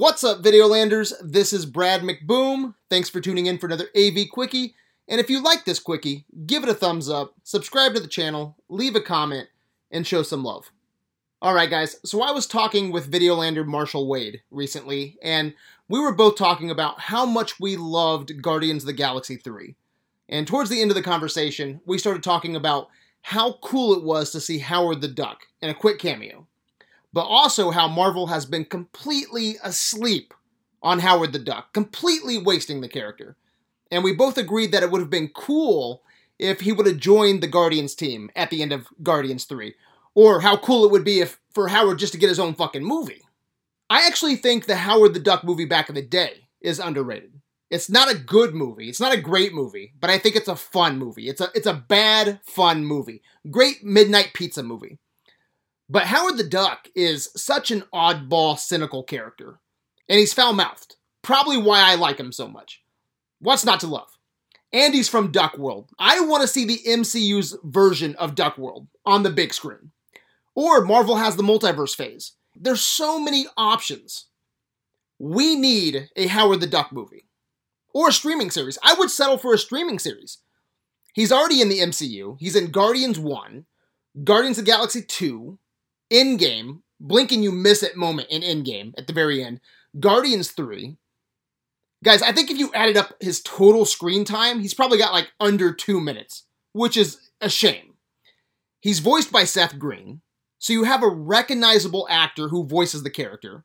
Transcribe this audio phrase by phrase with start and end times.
[0.00, 1.12] What's up, Videolanders?
[1.22, 2.74] This is Brad McBoom.
[2.88, 4.74] Thanks for tuning in for another AV Quickie.
[5.06, 8.56] And if you like this Quickie, give it a thumbs up, subscribe to the channel,
[8.70, 9.48] leave a comment,
[9.90, 10.72] and show some love.
[11.44, 15.52] Alright, guys, so I was talking with Videolander Marshall Wade recently, and
[15.86, 19.76] we were both talking about how much we loved Guardians of the Galaxy 3.
[20.30, 22.88] And towards the end of the conversation, we started talking about
[23.20, 26.46] how cool it was to see Howard the Duck in a quick cameo
[27.12, 30.34] but also how Marvel has been completely asleep
[30.82, 33.36] on Howard the Duck, completely wasting the character.
[33.90, 36.02] And we both agreed that it would have been cool
[36.38, 39.74] if he would have joined the Guardians team at the end of Guardians 3.
[40.14, 42.84] Or how cool it would be if for Howard just to get his own fucking
[42.84, 43.22] movie.
[43.88, 47.32] I actually think the Howard the Duck movie back in the day is underrated.
[47.70, 48.88] It's not a good movie.
[48.88, 51.28] It's not a great movie, but I think it's a fun movie.
[51.28, 53.22] It's a it's a bad fun movie.
[53.48, 54.98] Great midnight pizza movie.
[55.90, 59.58] But Howard the Duck is such an oddball, cynical character.
[60.08, 60.94] And he's foul mouthed.
[61.20, 62.80] Probably why I like him so much.
[63.40, 64.08] What's not to love?
[64.72, 65.90] And he's from Duck World.
[65.98, 69.90] I want to see the MCU's version of Duck World on the big screen.
[70.54, 72.34] Or Marvel has the multiverse phase.
[72.54, 74.26] There's so many options.
[75.18, 77.26] We need a Howard the Duck movie.
[77.92, 78.78] Or a streaming series.
[78.84, 80.38] I would settle for a streaming series.
[81.14, 82.36] He's already in the MCU.
[82.38, 83.66] He's in Guardians 1,
[84.22, 85.58] Guardians of Galaxy 2,
[86.12, 89.60] Endgame, blink and you miss it moment in Endgame at the very end.
[89.98, 90.96] Guardians 3.
[92.02, 95.30] Guys, I think if you added up his total screen time, he's probably got like
[95.38, 97.94] under two minutes, which is a shame.
[98.80, 100.22] He's voiced by Seth Green,
[100.58, 103.64] so you have a recognizable actor who voices the character.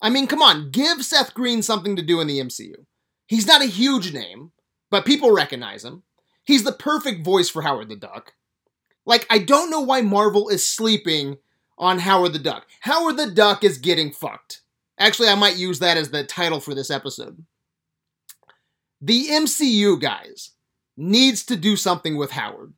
[0.00, 2.86] I mean, come on, give Seth Green something to do in the MCU.
[3.26, 4.52] He's not a huge name,
[4.90, 6.04] but people recognize him.
[6.44, 8.32] He's the perfect voice for Howard the Duck.
[9.08, 11.38] Like, I don't know why Marvel is sleeping
[11.78, 12.66] on Howard the Duck.
[12.80, 14.60] Howard the Duck is getting fucked.
[14.98, 17.42] Actually, I might use that as the title for this episode.
[19.00, 20.50] The MCU, guys,
[20.94, 22.74] needs to do something with Howard.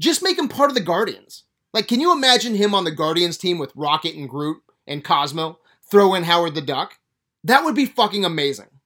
[0.00, 1.44] Just make him part of the Guardians.
[1.72, 5.60] Like, can you imagine him on the Guardians team with Rocket and Groot and Cosmo?
[5.88, 6.98] Throw in Howard the Duck?
[7.44, 8.80] That would be fucking amazing.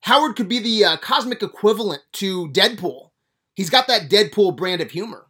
[0.00, 3.10] Howard could be the uh, cosmic equivalent to Deadpool.
[3.54, 5.25] He's got that Deadpool brand of humor.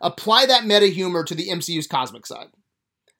[0.00, 2.48] Apply that meta humor to the MCU's cosmic side.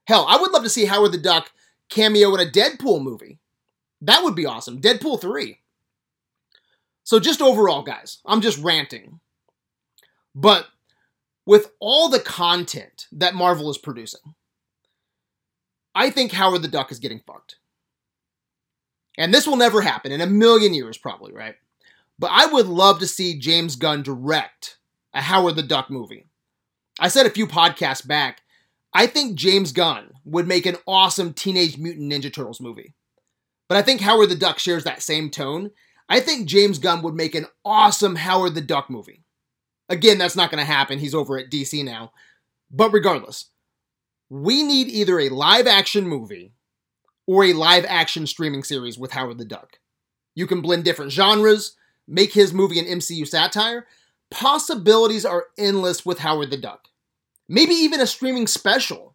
[0.07, 1.51] Hell, I would love to see Howard the Duck
[1.89, 3.39] cameo in a Deadpool movie.
[4.01, 4.81] That would be awesome.
[4.81, 5.59] Deadpool 3.
[7.05, 9.21] So, just overall, guys, I'm just ranting.
[10.35, 10.67] But
[11.47, 14.35] with all the content that Marvel is producing,
[15.95, 17.57] I think Howard the Duck is getting fucked.
[19.17, 21.55] And this will never happen in a million years, probably, right?
[22.19, 24.77] But I would love to see James Gunn direct
[25.15, 26.27] a Howard the Duck movie.
[26.99, 28.43] I said a few podcasts back,
[28.93, 32.95] I think James Gunn would make an awesome Teenage Mutant Ninja Turtles movie.
[33.69, 35.71] But I think Howard the Duck shares that same tone.
[36.09, 39.25] I think James Gunn would make an awesome Howard the Duck movie.
[39.89, 40.99] Again, that's not going to happen.
[40.99, 42.13] He's over at DC now.
[42.71, 43.51] But regardless,
[44.29, 46.53] we need either a live action movie
[47.27, 49.79] or a live action streaming series with Howard the Duck.
[50.35, 51.77] You can blend different genres,
[52.07, 53.87] make his movie an MCU satire,
[54.31, 56.89] possibilities are endless with Howard the Duck.
[57.49, 59.15] Maybe even a streaming special.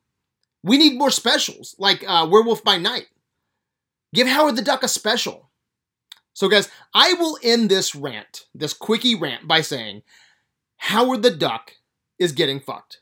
[0.63, 3.07] We need more specials, like uh, Werewolf by Night.
[4.13, 5.49] Give Howard the Duck a special.
[6.33, 10.03] So, guys, I will end this rant, this quickie rant, by saying
[10.77, 11.73] Howard the Duck
[12.17, 13.01] is getting fucked.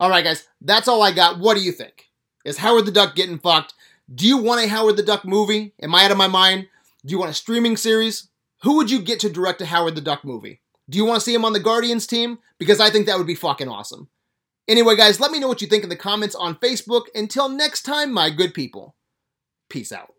[0.00, 1.38] All right, guys, that's all I got.
[1.38, 2.08] What do you think?
[2.44, 3.74] Is Howard the Duck getting fucked?
[4.12, 5.74] Do you want a Howard the Duck movie?
[5.80, 6.68] Am I out of my mind?
[7.04, 8.28] Do you want a streaming series?
[8.62, 10.61] Who would you get to direct a Howard the Duck movie?
[10.88, 12.38] Do you want to see him on the Guardians team?
[12.58, 14.08] Because I think that would be fucking awesome.
[14.68, 17.04] Anyway, guys, let me know what you think in the comments on Facebook.
[17.14, 18.94] Until next time, my good people.
[19.68, 20.12] Peace out.